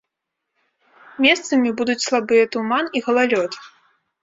[1.25, 3.51] Месцамі будуць слабыя туман і галалёд.